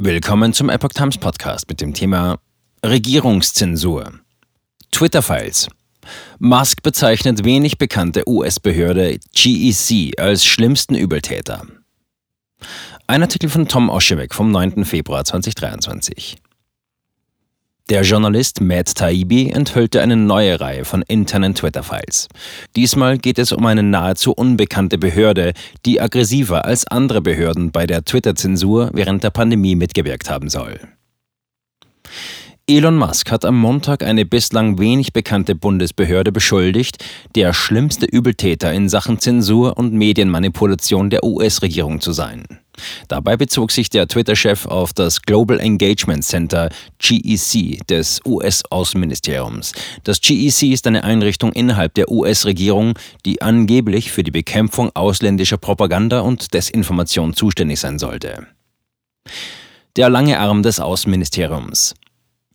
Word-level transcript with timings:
Willkommen 0.00 0.52
zum 0.52 0.70
Epoch 0.70 0.90
Times 0.90 1.18
Podcast 1.18 1.68
mit 1.68 1.80
dem 1.80 1.92
Thema 1.92 2.38
Regierungszensur. 2.86 4.12
Twitter-Files. 4.92 5.66
Musk 6.38 6.84
bezeichnet 6.84 7.42
wenig 7.42 7.78
bekannte 7.78 8.22
US-Behörde 8.28 9.18
GEC 9.34 10.16
als 10.16 10.44
schlimmsten 10.44 10.94
Übeltäter. 10.94 11.66
Ein 13.08 13.22
Artikel 13.22 13.50
von 13.50 13.66
Tom 13.66 13.90
Oschewek 13.90 14.36
vom 14.36 14.52
9. 14.52 14.84
Februar 14.84 15.24
2023. 15.24 16.36
Der 17.88 18.02
Journalist 18.02 18.60
Matt 18.60 18.96
Taibbi 18.96 19.48
enthüllte 19.48 20.02
eine 20.02 20.14
neue 20.14 20.60
Reihe 20.60 20.84
von 20.84 21.00
internen 21.00 21.54
Twitter-Files. 21.54 22.28
Diesmal 22.76 23.16
geht 23.16 23.38
es 23.38 23.50
um 23.50 23.64
eine 23.64 23.82
nahezu 23.82 24.32
unbekannte 24.32 24.98
Behörde, 24.98 25.54
die 25.86 25.98
aggressiver 25.98 26.66
als 26.66 26.86
andere 26.86 27.22
Behörden 27.22 27.70
bei 27.70 27.86
der 27.86 28.04
Twitter-Zensur 28.04 28.90
während 28.92 29.24
der 29.24 29.30
Pandemie 29.30 29.74
mitgewirkt 29.74 30.28
haben 30.28 30.50
soll. 30.50 30.78
Elon 32.66 32.98
Musk 32.98 33.30
hat 33.30 33.46
am 33.46 33.58
Montag 33.58 34.02
eine 34.02 34.26
bislang 34.26 34.78
wenig 34.78 35.14
bekannte 35.14 35.54
Bundesbehörde 35.54 36.30
beschuldigt, 36.30 37.02
der 37.34 37.54
schlimmste 37.54 38.04
Übeltäter 38.04 38.70
in 38.70 38.90
Sachen 38.90 39.18
Zensur 39.18 39.78
und 39.78 39.94
Medienmanipulation 39.94 41.08
der 41.08 41.24
US-Regierung 41.24 42.02
zu 42.02 42.12
sein. 42.12 42.44
Dabei 43.08 43.36
bezog 43.36 43.72
sich 43.72 43.90
der 43.90 44.08
Twitter-Chef 44.08 44.66
auf 44.66 44.92
das 44.92 45.22
Global 45.22 45.60
Engagement 45.60 46.24
Center 46.24 46.70
GEC 46.98 47.86
des 47.86 48.20
US-Außenministeriums. 48.24 49.72
Das 50.04 50.20
GEC 50.20 50.72
ist 50.72 50.86
eine 50.86 51.04
Einrichtung 51.04 51.52
innerhalb 51.52 51.94
der 51.94 52.10
US-Regierung, 52.10 52.94
die 53.24 53.42
angeblich 53.42 54.10
für 54.10 54.22
die 54.22 54.30
Bekämpfung 54.30 54.90
ausländischer 54.94 55.58
Propaganda 55.58 56.20
und 56.20 56.54
Desinformation 56.54 57.34
zuständig 57.34 57.80
sein 57.80 57.98
sollte. 57.98 58.46
Der 59.96 60.08
lange 60.08 60.38
Arm 60.38 60.62
des 60.62 60.80
Außenministeriums. 60.80 61.94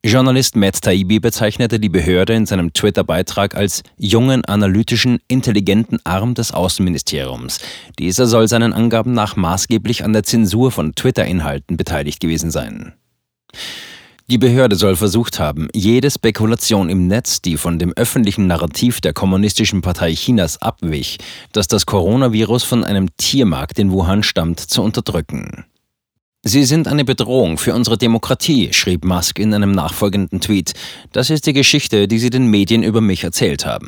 Journalist 0.05 0.57
Matt 0.57 0.81
Taibbi 0.81 1.21
bezeichnete 1.21 1.79
die 1.79 1.87
Behörde 1.87 2.33
in 2.33 2.45
seinem 2.45 2.73
Twitter-Beitrag 2.73 3.55
als 3.55 3.83
jungen, 3.97 4.43
analytischen, 4.43 5.19
intelligenten 5.29 5.97
Arm 6.03 6.33
des 6.33 6.51
Außenministeriums. 6.51 7.59
Dieser 7.99 8.27
soll 8.27 8.49
seinen 8.49 8.73
Angaben 8.73 9.13
nach 9.13 9.37
maßgeblich 9.37 10.03
an 10.03 10.11
der 10.11 10.23
Zensur 10.23 10.71
von 10.71 10.93
Twitter-Inhalten 10.93 11.77
beteiligt 11.77 12.19
gewesen 12.19 12.51
sein. 12.51 12.95
Die 14.27 14.37
Behörde 14.37 14.75
soll 14.75 14.97
versucht 14.97 15.39
haben, 15.39 15.69
jede 15.73 16.11
Spekulation 16.11 16.89
im 16.89 17.07
Netz, 17.07 17.41
die 17.41 17.55
von 17.55 17.79
dem 17.79 17.93
öffentlichen 17.93 18.45
Narrativ 18.45 18.99
der 18.99 19.13
Kommunistischen 19.13 19.81
Partei 19.81 20.13
Chinas 20.15 20.61
abwich, 20.61 21.17
dass 21.53 21.69
das 21.69 21.85
Coronavirus 21.85 22.63
von 22.63 22.83
einem 22.83 23.15
Tiermarkt 23.15 23.79
in 23.79 23.91
Wuhan 23.91 24.23
stammt, 24.23 24.59
zu 24.59 24.81
unterdrücken. 24.81 25.63
Sie 26.45 26.65
sind 26.65 26.89
eine 26.89 27.05
Bedrohung 27.05 27.57
für 27.57 27.73
unsere 27.73 27.97
Demokratie, 27.97 28.73
schrieb 28.73 29.05
Musk 29.05 29.39
in 29.39 29.53
einem 29.53 29.71
nachfolgenden 29.71 30.41
Tweet. 30.41 30.73
Das 31.13 31.29
ist 31.29 31.47
die 31.47 31.53
Geschichte, 31.53 32.09
die 32.09 32.19
Sie 32.19 32.29
den 32.29 32.47
Medien 32.47 32.83
über 32.83 32.99
mich 32.99 33.23
erzählt 33.23 33.65
haben. 33.65 33.87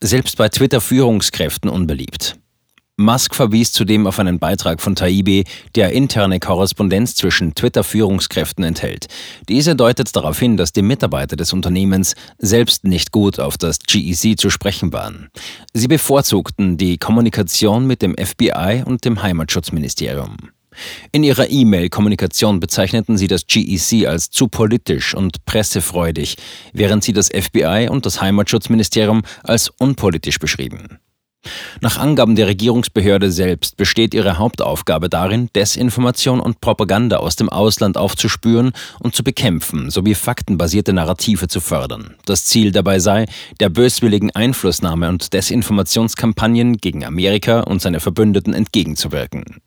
Selbst 0.00 0.36
bei 0.36 0.48
Twitter-Führungskräften 0.48 1.70
unbeliebt. 1.70 2.36
Musk 2.96 3.36
verwies 3.36 3.72
zudem 3.72 4.08
auf 4.08 4.18
einen 4.18 4.40
Beitrag 4.40 4.80
von 4.80 4.96
Taibbi, 4.96 5.44
der 5.76 5.92
interne 5.92 6.40
Korrespondenz 6.40 7.14
zwischen 7.14 7.54
Twitter-Führungskräften 7.54 8.64
enthält. 8.64 9.06
Diese 9.48 9.76
deutet 9.76 10.14
darauf 10.16 10.40
hin, 10.40 10.56
dass 10.56 10.72
die 10.72 10.82
Mitarbeiter 10.82 11.36
des 11.36 11.52
Unternehmens 11.52 12.16
selbst 12.38 12.82
nicht 12.82 13.12
gut 13.12 13.38
auf 13.38 13.56
das 13.56 13.78
GEC 13.78 14.38
zu 14.38 14.50
sprechen 14.50 14.92
waren. 14.92 15.28
Sie 15.72 15.86
bevorzugten 15.86 16.76
die 16.78 16.98
Kommunikation 16.98 17.86
mit 17.86 18.02
dem 18.02 18.16
FBI 18.16 18.82
und 18.84 19.04
dem 19.04 19.22
Heimatschutzministerium. 19.22 20.36
In 21.12 21.24
ihrer 21.24 21.50
E-Mail-Kommunikation 21.50 22.60
bezeichneten 22.60 23.16
sie 23.16 23.28
das 23.28 23.46
GEC 23.46 24.06
als 24.06 24.30
zu 24.30 24.48
politisch 24.48 25.14
und 25.14 25.44
pressefreudig, 25.44 26.36
während 26.72 27.04
sie 27.04 27.12
das 27.12 27.28
FBI 27.28 27.88
und 27.90 28.06
das 28.06 28.20
Heimatschutzministerium 28.20 29.22
als 29.42 29.68
unpolitisch 29.68 30.38
beschrieben. 30.38 30.98
Nach 31.80 31.98
Angaben 31.98 32.36
der 32.36 32.46
Regierungsbehörde 32.46 33.32
selbst 33.32 33.76
besteht 33.76 34.14
ihre 34.14 34.38
Hauptaufgabe 34.38 35.08
darin, 35.08 35.48
Desinformation 35.54 36.38
und 36.38 36.60
Propaganda 36.60 37.16
aus 37.16 37.34
dem 37.34 37.48
Ausland 37.48 37.96
aufzuspüren 37.96 38.72
und 39.00 39.14
zu 39.16 39.24
bekämpfen, 39.24 39.90
sowie 39.90 40.14
faktenbasierte 40.14 40.92
Narrative 40.92 41.48
zu 41.48 41.60
fördern. 41.60 42.14
Das 42.24 42.44
Ziel 42.44 42.70
dabei 42.70 43.00
sei, 43.00 43.26
der 43.58 43.70
böswilligen 43.70 44.30
Einflussnahme 44.30 45.08
und 45.08 45.32
Desinformationskampagnen 45.32 46.76
gegen 46.76 47.04
Amerika 47.04 47.60
und 47.60 47.82
seine 47.82 47.98
Verbündeten 47.98 48.54
entgegenzuwirken. 48.54 49.60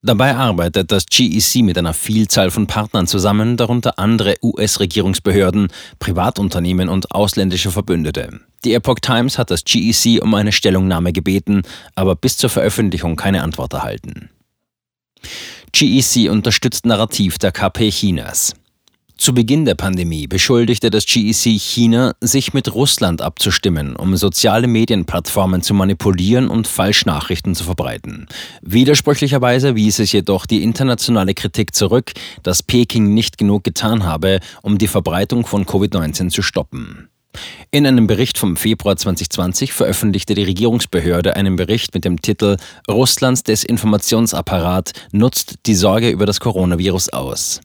Dabei 0.00 0.36
arbeitet 0.36 0.92
das 0.92 1.06
GEC 1.06 1.62
mit 1.62 1.76
einer 1.76 1.92
Vielzahl 1.92 2.52
von 2.52 2.68
Partnern 2.68 3.08
zusammen, 3.08 3.56
darunter 3.56 3.98
andere 3.98 4.36
US-Regierungsbehörden, 4.42 5.68
Privatunternehmen 5.98 6.88
und 6.88 7.10
ausländische 7.10 7.72
Verbündete. 7.72 8.40
Die 8.64 8.74
Epoch 8.74 9.00
Times 9.00 9.38
hat 9.38 9.50
das 9.50 9.64
GEC 9.64 10.22
um 10.22 10.34
eine 10.34 10.52
Stellungnahme 10.52 11.12
gebeten, 11.12 11.62
aber 11.96 12.14
bis 12.14 12.36
zur 12.36 12.48
Veröffentlichung 12.48 13.16
keine 13.16 13.42
Antwort 13.42 13.72
erhalten. 13.72 14.30
GEC 15.72 16.30
unterstützt 16.30 16.86
Narrativ 16.86 17.38
der 17.38 17.50
KP 17.50 17.90
Chinas. 17.90 18.54
Zu 19.18 19.34
Beginn 19.34 19.64
der 19.64 19.74
Pandemie 19.74 20.28
beschuldigte 20.28 20.90
das 20.90 21.04
GEC 21.04 21.58
China, 21.58 22.14
sich 22.20 22.54
mit 22.54 22.72
Russland 22.72 23.20
abzustimmen, 23.20 23.96
um 23.96 24.16
soziale 24.16 24.68
Medienplattformen 24.68 25.60
zu 25.60 25.74
manipulieren 25.74 26.48
und 26.48 26.68
Falschnachrichten 26.68 27.56
zu 27.56 27.64
verbreiten. 27.64 28.28
Widersprüchlicherweise 28.62 29.74
wies 29.74 29.98
es 29.98 30.12
jedoch 30.12 30.46
die 30.46 30.62
internationale 30.62 31.34
Kritik 31.34 31.74
zurück, 31.74 32.12
dass 32.44 32.62
Peking 32.62 33.12
nicht 33.12 33.38
genug 33.38 33.64
getan 33.64 34.04
habe, 34.04 34.38
um 34.62 34.78
die 34.78 34.86
Verbreitung 34.86 35.44
von 35.44 35.66
Covid-19 35.66 36.30
zu 36.30 36.42
stoppen. 36.42 37.08
In 37.72 37.88
einem 37.88 38.06
Bericht 38.06 38.38
vom 38.38 38.56
Februar 38.56 38.96
2020 38.96 39.72
veröffentlichte 39.72 40.34
die 40.34 40.44
Regierungsbehörde 40.44 41.34
einen 41.34 41.56
Bericht 41.56 41.92
mit 41.92 42.04
dem 42.04 42.22
Titel 42.22 42.56
Russlands 42.88 43.42
Desinformationsapparat 43.42 44.92
nutzt 45.10 45.56
die 45.66 45.74
Sorge 45.74 46.08
über 46.10 46.24
das 46.24 46.38
Coronavirus 46.38 47.08
aus. 47.08 47.60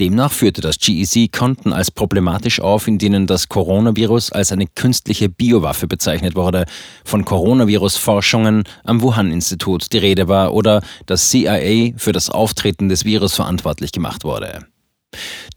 Demnach 0.00 0.32
führte 0.32 0.60
das 0.60 0.78
GEC 0.78 1.30
Konten 1.30 1.72
als 1.72 1.90
problematisch 1.90 2.60
auf, 2.60 2.88
in 2.88 2.98
denen 2.98 3.26
das 3.26 3.48
Coronavirus 3.48 4.32
als 4.32 4.52
eine 4.52 4.66
künstliche 4.66 5.28
Biowaffe 5.28 5.86
bezeichnet 5.86 6.34
wurde, 6.34 6.66
von 7.04 7.24
Coronavirus-Forschungen 7.24 8.64
am 8.84 9.02
Wuhan-Institut 9.02 9.92
die 9.92 9.98
Rede 9.98 10.28
war 10.28 10.54
oder 10.54 10.82
das 11.06 11.30
CIA 11.30 11.92
für 11.96 12.12
das 12.12 12.30
Auftreten 12.30 12.88
des 12.88 13.04
Virus 13.04 13.34
verantwortlich 13.34 13.92
gemacht 13.92 14.24
wurde. 14.24 14.66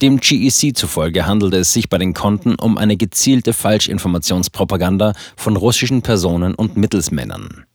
Dem 0.01 0.19
GEC 0.19 0.75
zufolge 0.75 1.25
handelte 1.25 1.57
es 1.57 1.71
sich 1.71 1.87
bei 1.87 1.97
den 1.97 2.13
Konten 2.13 2.55
um 2.55 2.77
eine 2.77 2.97
gezielte 2.97 3.53
Falschinformationspropaganda 3.53 5.13
von 5.37 5.55
russischen 5.55 6.01
Personen 6.01 6.55
und 6.55 6.75
Mittelsmännern. 6.75 7.65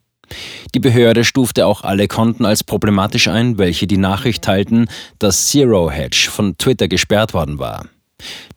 Die 0.75 0.81
Behörde 0.81 1.25
stufte 1.25 1.67
auch 1.67 1.83
alle 1.83 2.07
Konten 2.07 2.45
als 2.45 2.63
problematisch 2.63 3.29
ein, 3.29 3.59
welche 3.59 3.87
die 3.87 3.97
Nachricht 3.97 4.43
teilten, 4.43 4.89
dass 5.19 5.49
Zero 5.49 5.91
Hedge 5.91 6.29
von 6.31 6.57
Twitter 6.59 6.87
gesperrt 6.87 7.35
worden 7.35 7.59
war. 7.59 7.87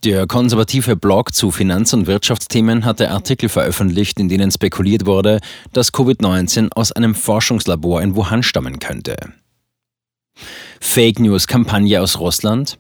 Der 0.04 0.28
konservative 0.28 0.96
Blog 0.96 1.34
zu 1.34 1.50
Finanz- 1.50 1.94
und 1.94 2.08
Wirtschaftsthemen 2.08 2.86
hatte 2.86 3.10
Artikel 3.10 3.50
veröffentlicht, 3.50 4.20
in 4.20 4.28
denen 4.28 4.52
spekuliert 4.52 5.06
wurde, 5.06 5.40
dass 5.72 5.94
Covid-19 5.94 6.72
aus 6.74 6.92
einem 6.92 7.16
Forschungslabor 7.16 8.02
in 8.02 8.16
Wuhan 8.16 8.44
stammen 8.44 8.80
könnte. 8.80 9.16
Fake 10.80 11.20
News-Kampagne 11.20 12.02
aus 12.02 12.20
Russland? 12.20 12.78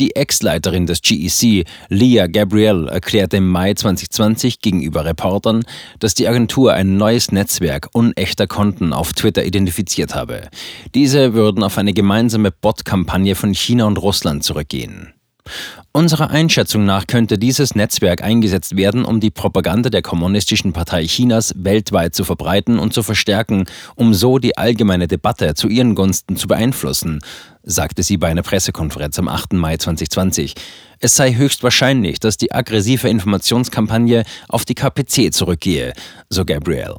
Die 0.00 0.16
Ex-Leiterin 0.16 0.86
des 0.86 1.02
GEC, 1.02 1.66
Leah 1.90 2.26
Gabriel, 2.26 2.88
erklärte 2.88 3.36
im 3.36 3.46
Mai 3.46 3.74
2020 3.74 4.60
gegenüber 4.60 5.04
Reportern, 5.04 5.62
dass 5.98 6.14
die 6.14 6.26
Agentur 6.26 6.72
ein 6.72 6.96
neues 6.96 7.32
Netzwerk 7.32 7.88
unechter 7.92 8.46
Konten 8.46 8.94
auf 8.94 9.12
Twitter 9.12 9.44
identifiziert 9.44 10.14
habe. 10.14 10.48
Diese 10.94 11.34
würden 11.34 11.62
auf 11.62 11.76
eine 11.76 11.92
gemeinsame 11.92 12.50
Bot-Kampagne 12.50 13.34
von 13.34 13.52
China 13.52 13.84
und 13.84 13.98
Russland 13.98 14.42
zurückgehen. 14.42 15.12
Unserer 15.92 16.30
Einschätzung 16.30 16.84
nach 16.84 17.08
könnte 17.08 17.36
dieses 17.36 17.74
Netzwerk 17.74 18.22
eingesetzt 18.22 18.76
werden, 18.76 19.04
um 19.04 19.18
die 19.18 19.32
Propaganda 19.32 19.90
der 19.90 20.02
Kommunistischen 20.02 20.72
Partei 20.72 21.04
Chinas 21.04 21.52
weltweit 21.56 22.14
zu 22.14 22.22
verbreiten 22.22 22.78
und 22.78 22.94
zu 22.94 23.02
verstärken, 23.02 23.64
um 23.96 24.14
so 24.14 24.38
die 24.38 24.56
allgemeine 24.56 25.08
Debatte 25.08 25.54
zu 25.54 25.66
ihren 25.66 25.96
Gunsten 25.96 26.36
zu 26.36 26.46
beeinflussen, 26.46 27.18
sagte 27.64 28.04
sie 28.04 28.18
bei 28.18 28.28
einer 28.28 28.42
Pressekonferenz 28.42 29.18
am 29.18 29.26
8. 29.26 29.54
Mai 29.54 29.78
2020. 29.78 30.54
Es 31.00 31.16
sei 31.16 31.34
höchstwahrscheinlich, 31.34 32.20
dass 32.20 32.36
die 32.36 32.52
aggressive 32.52 33.08
Informationskampagne 33.08 34.22
auf 34.48 34.64
die 34.64 34.76
KPC 34.76 35.34
zurückgehe, 35.34 35.92
so 36.28 36.44
Gabriel. 36.44 36.94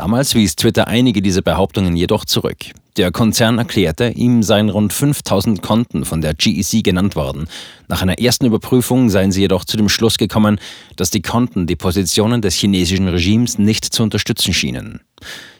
Damals 0.00 0.34
wies 0.34 0.56
Twitter 0.56 0.88
einige 0.88 1.20
dieser 1.20 1.42
Behauptungen 1.42 1.94
jedoch 1.94 2.24
zurück. 2.24 2.56
Der 2.96 3.12
Konzern 3.12 3.58
erklärte, 3.58 4.08
ihm 4.08 4.42
seien 4.42 4.70
rund 4.70 4.94
5000 4.94 5.60
Konten 5.60 6.06
von 6.06 6.22
der 6.22 6.32
GEC 6.32 6.82
genannt 6.82 7.16
worden. 7.16 7.48
Nach 7.86 8.00
einer 8.00 8.18
ersten 8.18 8.46
Überprüfung 8.46 9.10
seien 9.10 9.30
sie 9.30 9.42
jedoch 9.42 9.66
zu 9.66 9.76
dem 9.76 9.90
Schluss 9.90 10.16
gekommen, 10.16 10.58
dass 10.96 11.10
die 11.10 11.20
Konten 11.20 11.66
die 11.66 11.76
Positionen 11.76 12.40
des 12.40 12.54
chinesischen 12.54 13.08
Regimes 13.08 13.58
nicht 13.58 13.84
zu 13.84 14.02
unterstützen 14.02 14.54
schienen. 14.54 15.00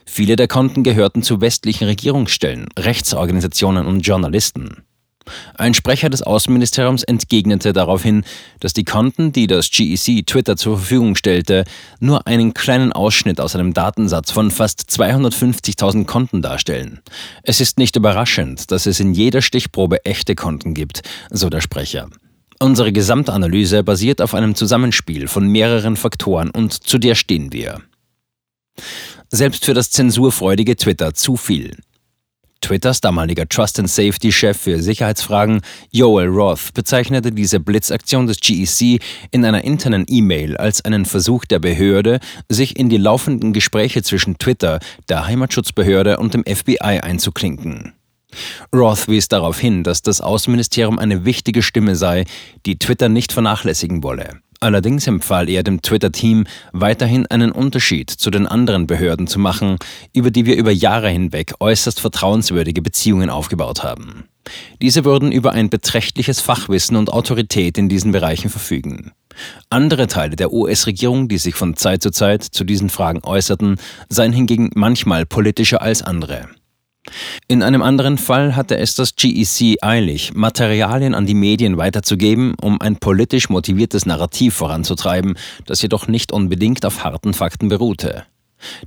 Viele 0.07 0.37
der 0.37 0.49
Konten 0.49 0.85
gehörten 0.85 1.23
zu 1.23 1.43
westlichen 1.43 1.85
Regierungsstellen, 1.85 2.69
Rechtsorganisationen 2.79 3.87
und 3.87 4.07
Journalisten. 4.07 4.85
Ein 5.55 5.75
Sprecher 5.75 6.11
des 6.11 6.23
Außenministeriums 6.23 7.03
entgegnete 7.03 7.73
daraufhin, 7.73 8.25
dass 8.61 8.73
die 8.73 8.85
Konten, 8.85 9.33
die 9.33 9.47
das 9.47 9.71
GEC 9.71 10.27
Twitter 10.27 10.57
zur 10.57 10.79
Verfügung 10.79 11.17
stellte, 11.17 11.65
nur 11.99 12.27
einen 12.27 12.55
kleinen 12.55 12.93
Ausschnitt 12.93 13.41
aus 13.41 13.55
einem 13.55 13.75
Datensatz 13.75 14.31
von 14.31 14.51
fast 14.51 14.83
250.000 14.91 16.07
Konten 16.07 16.43
darstellen. 16.43 17.01
Es 17.43 17.61
ist 17.61 17.79
nicht 17.79 17.97
überraschend, 17.97 18.71
dass 18.71 18.87
es 18.87 19.01
in 19.01 19.13
jeder 19.13 19.43
Stichprobe 19.43 20.05
echte 20.05 20.35
Konten 20.35 20.75
gibt, 20.75 21.03
so 21.31 21.51
der 21.51 21.61
Sprecher. 21.61 22.09
Unsere 22.63 22.93
Gesamtanalyse 22.93 23.83
basiert 23.83 24.21
auf 24.21 24.35
einem 24.35 24.55
Zusammenspiel 24.55 25.29
von 25.29 25.49
mehreren 25.49 25.97
Faktoren 25.97 26.51
und 26.51 26.75
zu 26.75 26.99
der 26.99 27.15
stehen 27.15 27.53
wir. 27.55 27.81
Selbst 29.31 29.65
für 29.65 29.73
das 29.73 29.91
zensurfreudige 29.91 30.77
Twitter 30.77 31.15
zu 31.15 31.37
viel. 31.37 31.77
Twitters 32.61 33.01
damaliger 33.01 33.49
Trust 33.49 33.79
and 33.79 33.91
Safety-Chef 33.91 34.57
für 34.57 34.83
Sicherheitsfragen, 34.83 35.61
Joel 35.91 36.29
Roth, 36.29 36.73
bezeichnete 36.75 37.33
diese 37.33 37.61
Blitzaktion 37.61 38.27
des 38.27 38.39
GEC 38.41 39.01
in 39.31 39.45
einer 39.45 39.65
internen 39.65 40.05
E-Mail 40.09 40.57
als 40.57 40.85
einen 40.85 41.05
Versuch 41.05 41.45
der 41.45 41.59
Behörde, 41.59 42.21
sich 42.49 42.79
in 42.79 42.89
die 42.89 42.97
laufenden 42.97 43.53
Gespräche 43.53 44.03
zwischen 44.03 44.39
Twitter, 44.39 44.81
der 45.09 45.27
Heimatschutzbehörde 45.27 46.19
und 46.19 46.35
dem 46.35 46.45
FBI 46.45 47.01
einzuklinken. 47.01 47.95
Roth 48.75 49.09
wies 49.09 49.29
darauf 49.29 49.59
hin, 49.59 49.83
dass 49.83 50.03
das 50.03 50.21
Außenministerium 50.21 50.99
eine 50.99 51.25
wichtige 51.25 51.63
Stimme 51.63 51.97
sei, 51.97 52.25
die 52.67 52.79
Twitter 52.79 53.09
nicht 53.09 53.33
vernachlässigen 53.33 54.03
wolle. 54.03 54.41
Allerdings 54.63 55.07
empfahl 55.07 55.49
er 55.49 55.63
dem 55.63 55.81
Twitter-Team, 55.81 56.45
weiterhin 56.73 57.27
einen 57.27 57.51
Unterschied 57.51 58.11
zu 58.11 58.31
den 58.31 58.47
anderen 58.47 58.87
Behörden 58.87 59.27
zu 59.27 59.39
machen, 59.39 59.79
über 60.13 60.31
die 60.31 60.45
wir 60.45 60.57
über 60.57 60.71
Jahre 60.71 61.09
hinweg 61.09 61.55
äußerst 61.61 61.99
vertrauenswürdige 61.99 62.83
Beziehungen 62.83 63.31
aufgebaut 63.31 63.83
haben. 63.83 64.25
Diese 64.83 65.07
würden 65.07 65.33
über 65.33 65.53
ein 65.53 65.71
beträchtliches 65.71 66.41
Fachwissen 66.41 66.97
und 66.97 67.11
Autorität 67.11 67.79
in 67.79 67.89
diesen 67.89 68.13
Bereichen 68.13 68.51
verfügen. 68.51 69.13
Andere 69.71 70.09
Teile 70.09 70.37
der 70.37 70.53
US-Regierung, 70.53 71.29
die 71.29 71.39
sich 71.39 71.55
von 71.55 71.77
Zeit 71.77 72.03
zu 72.03 72.11
Zeit 72.11 72.43
zu 72.43 72.65
diesen 72.65 72.91
Fragen 72.91 73.21
äußerten, 73.23 73.77
seien 74.11 74.33
hingegen 74.33 74.71
manchmal 74.75 75.25
politischer 75.25 75.81
als 75.81 76.03
andere. 76.03 76.49
In 77.49 77.63
einem 77.63 77.83
anderen 77.83 78.19
Fall 78.19 78.57
hatte 78.57 78.79
es 78.79 78.95
das 78.95 79.17
GEC 79.17 79.77
eilig, 79.83 80.33
Materialien 80.35 81.15
an 81.15 81.27
die 81.27 81.35
Medien 81.35 81.77
weiterzugeben, 81.77 82.55
um 82.61 82.81
ein 82.81 82.97
politisch 82.97 83.49
motiviertes 83.49 84.07
Narrativ 84.07 84.55
voranzutreiben, 84.55 85.37
das 85.67 85.83
jedoch 85.83 86.09
nicht 86.09 86.33
unbedingt 86.33 86.85
auf 86.85 87.05
harten 87.05 87.35
Fakten 87.35 87.69
beruhte. 87.69 88.25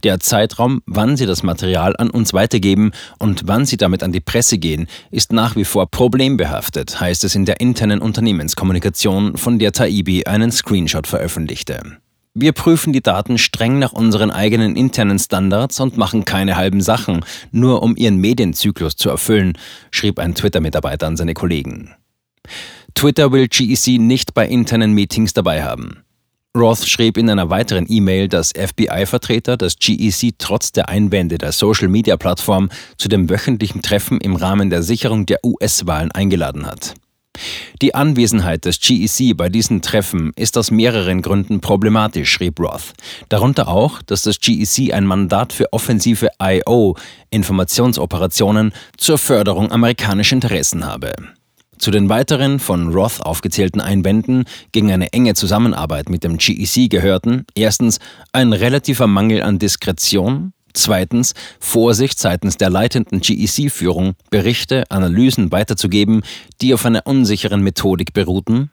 Der 0.04 0.20
Zeitraum, 0.20 0.82
wann 0.86 1.18
sie 1.18 1.26
das 1.26 1.44
Material 1.44 1.96
an 1.98 2.10
uns 2.10 2.34
weitergeben 2.34 2.92
und 3.20 3.44
wann 3.46 3.66
sie 3.66 3.78
damit 3.78 4.04
an 4.04 4.12
die 4.12 4.20
Presse 4.20 4.58
gehen, 4.58 4.88
ist 5.12 5.34
nach 5.34 5.56
wie 5.56 5.66
vor 5.66 5.90
problembehaftet, 5.90 7.00
heißt 7.00 7.24
es 7.24 7.36
in 7.36 7.46
der 7.46 7.60
internen 7.60 8.00
Unternehmenskommunikation, 8.00 9.38
von 9.38 9.60
der 9.60 9.72
Taibi 9.72 10.26
einen 10.26 10.52
Screenshot 10.52 11.08
veröffentlichte. 11.08 11.98
Wir 12.36 12.52
prüfen 12.52 12.94
die 12.94 13.04
Daten 13.04 13.38
streng 13.38 13.78
nach 13.78 13.94
unseren 13.94 14.32
eigenen 14.32 14.76
internen 14.76 15.20
Standards 15.20 15.80
und 15.80 15.98
machen 15.98 16.26
keine 16.26 16.56
halben 16.56 16.82
Sachen, 16.82 17.24
nur 17.52 17.84
um 17.84 17.96
ihren 17.96 18.18
Medienzyklus 18.18 18.96
zu 18.96 19.12
erfüllen, 19.12 19.56
schrieb 19.92 20.18
ein 20.18 20.34
Twitter-Mitarbeiter 20.34 21.06
an 21.06 21.16
seine 21.16 21.36
Kollegen. 21.36 21.94
Twitter 22.96 23.32
will 23.32 23.48
GEC 23.48 24.00
nicht 24.00 24.34
bei 24.34 24.48
internen 24.48 24.94
Meetings 24.94 25.34
dabei 25.34 25.64
haben. 25.64 26.04
Roth 26.58 26.88
schrieb 26.88 27.18
in 27.18 27.30
einer 27.30 27.52
weiteren 27.52 27.86
E-Mail, 27.88 28.28
dass 28.28 28.52
FBI-Vertreter 28.52 29.56
das 29.56 29.78
GEC 29.78 30.34
trotz 30.40 30.72
der 30.72 30.90
Einwände 30.90 31.38
der 31.38 31.52
Social-Media-Plattform 31.52 32.70
zu 32.98 33.10
dem 33.10 33.30
wöchentlichen 33.30 33.84
Treffen 33.84 34.20
im 34.20 34.36
Rahmen 34.36 34.72
der 34.72 34.82
Sicherung 34.82 35.28
der 35.28 35.40
US-Wahlen 35.44 36.12
eingeladen 36.12 36.66
hat. 36.66 36.96
Die 37.82 37.96
Anwesenheit 37.96 38.66
des 38.66 38.80
GEC 38.80 39.36
bei 39.36 39.50
diesen 39.50 39.82
Treffen 39.82 40.32
ist 40.36 40.58
aus 40.58 40.72
mehreren 40.72 41.22
Gründen 41.22 41.60
problematisch, 41.60 42.32
schrieb 42.32 42.60
Roth. 42.60 42.94
Darunter 43.30 43.68
auch, 43.68 44.02
dass 44.02 44.22
das 44.22 44.40
GEC 44.40 44.94
ein 44.94 45.06
Mandat 45.06 45.54
für 45.54 45.72
offensive 45.74 46.30
IO, 46.42 46.96
Informationsoperationen, 47.30 48.74
zur 48.98 49.18
Förderung 49.18 49.72
amerikanischer 49.72 50.36
Interessen 50.36 50.86
habe. 50.86 51.14
Zu 51.78 51.92
den 51.92 52.08
weiteren 52.08 52.60
von 52.60 52.94
Roth 52.94 53.20
aufgezählten 53.20 53.82
Einwänden 53.82 54.46
gegen 54.72 54.92
eine 54.92 55.12
enge 55.12 55.34
Zusammenarbeit 55.34 56.08
mit 56.08 56.24
dem 56.24 56.38
GEC 56.38 56.90
gehörten 56.90 57.46
erstens 57.56 58.00
ein 58.32 58.54
relativer 58.54 59.08
Mangel 59.08 59.42
an 59.42 59.60
Diskretion, 59.60 60.53
Zweitens, 60.74 61.34
Vorsicht 61.60 62.20
seitens 62.20 62.58
der 62.58 62.70
leitenden 62.70 63.22
GEC-Führung, 63.22 64.16
Berichte, 64.30 64.84
Analysen 64.90 65.52
weiterzugeben, 65.52 66.24
die 66.62 66.74
auf 66.74 66.86
einer 66.86 67.06
unsicheren 67.06 67.62
Methodik 67.62 68.14
beruhten. 68.14 68.72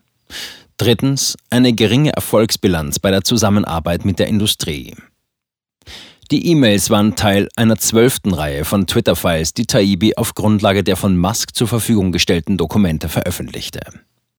Drittens, 0.79 1.37
eine 1.51 1.75
geringe 1.75 2.13
Erfolgsbilanz 2.13 2.99
bei 2.99 3.11
der 3.11 3.23
Zusammenarbeit 3.23 4.05
mit 4.05 4.19
der 4.19 4.29
Industrie. 4.29 4.95
Die 6.31 6.47
E-Mails 6.47 6.91
waren 6.91 7.17
Teil 7.17 7.49
einer 7.57 7.77
zwölften 7.77 8.33
Reihe 8.33 8.65
von 8.65 8.87
Twitter-Files, 8.87 9.53
die 9.53 9.67
Taibi 9.67 10.15
auf 10.17 10.35
Grundlage 10.35 10.85
der 10.85 10.97
von 10.97 11.19
Musk 11.19 11.57
zur 11.57 11.67
Verfügung 11.67 12.13
gestellten 12.13 12.57
Dokumente 12.57 13.09
veröffentlichte. 13.09 13.81